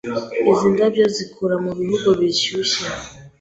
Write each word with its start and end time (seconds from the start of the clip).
Izi 0.51 0.67
ndabyo 0.73 1.03
zikura 1.15 1.55
mubihugu 1.63 2.07
bishyushye. 2.19 2.85